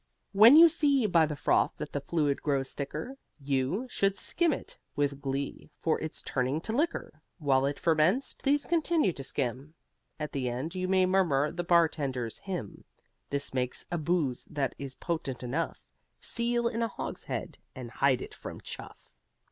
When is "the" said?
1.27-1.35, 1.93-2.01, 10.31-10.49, 11.51-11.63